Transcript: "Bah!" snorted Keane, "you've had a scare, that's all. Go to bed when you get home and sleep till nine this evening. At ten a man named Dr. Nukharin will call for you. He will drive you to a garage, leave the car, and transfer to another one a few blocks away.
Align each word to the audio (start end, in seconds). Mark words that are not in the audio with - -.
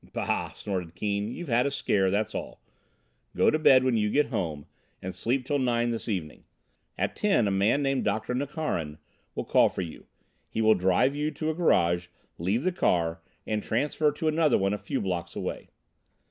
"Bah!" 0.13 0.51
snorted 0.53 0.95
Keane, 0.95 1.31
"you've 1.31 1.47
had 1.47 1.67
a 1.67 1.69
scare, 1.69 2.09
that's 2.09 2.33
all. 2.33 2.59
Go 3.35 3.51
to 3.51 3.59
bed 3.59 3.83
when 3.83 3.97
you 3.97 4.09
get 4.09 4.29
home 4.29 4.65
and 4.99 5.13
sleep 5.13 5.45
till 5.45 5.59
nine 5.59 5.91
this 5.91 6.09
evening. 6.09 6.43
At 6.97 7.15
ten 7.15 7.47
a 7.47 7.51
man 7.51 7.83
named 7.83 8.03
Dr. 8.03 8.33
Nukharin 8.33 8.97
will 9.35 9.45
call 9.45 9.69
for 9.69 9.83
you. 9.83 10.07
He 10.49 10.59
will 10.59 10.73
drive 10.73 11.15
you 11.15 11.29
to 11.29 11.51
a 11.51 11.53
garage, 11.53 12.07
leave 12.39 12.63
the 12.63 12.71
car, 12.71 13.21
and 13.45 13.61
transfer 13.61 14.11
to 14.13 14.27
another 14.27 14.57
one 14.57 14.73
a 14.73 14.79
few 14.79 15.01
blocks 15.01 15.35
away. 15.35 15.69